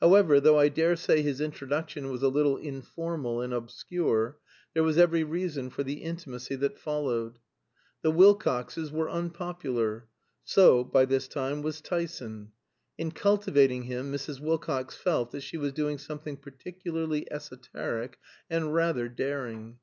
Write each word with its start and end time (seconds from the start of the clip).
However, 0.00 0.40
though 0.40 0.58
I 0.58 0.68
daresay 0.68 1.22
his 1.22 1.40
introduction 1.40 2.08
was 2.10 2.24
a 2.24 2.28
little 2.28 2.56
informal 2.56 3.40
and 3.40 3.54
obscure, 3.54 4.36
there 4.74 4.82
was 4.82 4.98
every 4.98 5.22
reason 5.22 5.70
for 5.70 5.84
the 5.84 6.02
intimacy 6.02 6.56
that 6.56 6.76
followed. 6.76 7.38
The 8.02 8.10
Wilcoxes 8.10 8.90
were 8.90 9.08
unpopular; 9.08 10.08
so, 10.42 10.82
by 10.82 11.04
this 11.04 11.28
time, 11.28 11.62
was 11.62 11.80
Tyson. 11.80 12.50
In 12.98 13.12
cultivating 13.12 13.84
him 13.84 14.12
Mrs. 14.12 14.40
Wilcox 14.40 14.96
felt 14.96 15.30
that 15.30 15.42
she 15.44 15.56
was 15.56 15.72
doing 15.72 15.98
something 15.98 16.36
particularly 16.36 17.30
esoteric 17.30 18.18
and 18.50 18.74
rather 18.74 19.08
daring. 19.08 19.78